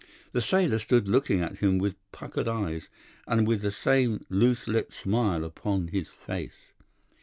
"The 0.31 0.41
sailor 0.41 0.79
stood 0.79 1.07
looking 1.07 1.41
at 1.41 1.57
him 1.59 1.77
with 1.77 1.93
puckered 2.11 2.47
eyes, 2.47 2.89
and 3.27 3.47
with 3.47 3.61
the 3.61 3.69
same 3.69 4.25
loose 4.31 4.67
lipped 4.67 4.95
smile 4.95 5.43
upon 5.43 5.89
his 5.89 6.07
face. 6.07 6.73